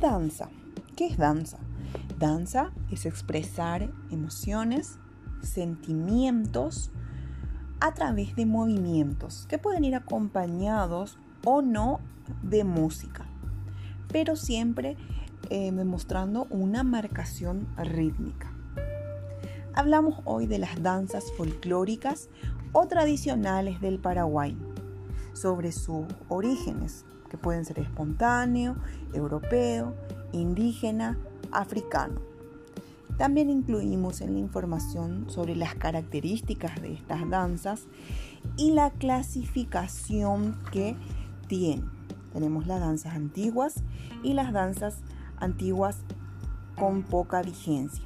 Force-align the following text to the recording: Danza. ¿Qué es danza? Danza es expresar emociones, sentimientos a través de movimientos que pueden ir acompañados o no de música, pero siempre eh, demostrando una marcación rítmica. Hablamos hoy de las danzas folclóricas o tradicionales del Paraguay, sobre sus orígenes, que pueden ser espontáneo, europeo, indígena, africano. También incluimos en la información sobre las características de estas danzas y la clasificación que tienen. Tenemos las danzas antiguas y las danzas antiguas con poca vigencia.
Danza. 0.00 0.48
¿Qué 0.96 1.06
es 1.06 1.16
danza? 1.16 1.58
Danza 2.18 2.72
es 2.90 3.06
expresar 3.06 3.92
emociones, 4.10 4.98
sentimientos 5.40 6.90
a 7.80 7.94
través 7.94 8.34
de 8.34 8.44
movimientos 8.44 9.46
que 9.48 9.58
pueden 9.58 9.84
ir 9.84 9.94
acompañados 9.94 11.18
o 11.44 11.62
no 11.62 12.00
de 12.42 12.64
música, 12.64 13.24
pero 14.08 14.34
siempre 14.34 14.96
eh, 15.50 15.70
demostrando 15.70 16.48
una 16.50 16.82
marcación 16.82 17.68
rítmica. 17.76 18.52
Hablamos 19.74 20.20
hoy 20.24 20.46
de 20.46 20.58
las 20.58 20.82
danzas 20.82 21.24
folclóricas 21.36 22.28
o 22.72 22.86
tradicionales 22.88 23.80
del 23.80 24.00
Paraguay, 24.00 24.56
sobre 25.34 25.70
sus 25.72 26.06
orígenes, 26.28 27.04
que 27.28 27.36
pueden 27.36 27.64
ser 27.64 27.78
espontáneo, 27.80 28.76
europeo, 29.12 29.94
indígena, 30.32 31.18
africano. 31.52 32.20
También 33.18 33.48
incluimos 33.48 34.20
en 34.20 34.32
la 34.34 34.40
información 34.40 35.26
sobre 35.28 35.54
las 35.54 35.74
características 35.76 36.80
de 36.82 36.94
estas 36.94 37.28
danzas 37.28 37.82
y 38.56 38.72
la 38.72 38.90
clasificación 38.90 40.58
que 40.72 40.96
tienen. 41.46 41.88
Tenemos 42.32 42.66
las 42.66 42.80
danzas 42.80 43.14
antiguas 43.14 43.84
y 44.24 44.32
las 44.32 44.52
danzas 44.52 44.96
antiguas 45.36 45.98
con 46.76 47.02
poca 47.04 47.42
vigencia. 47.42 48.04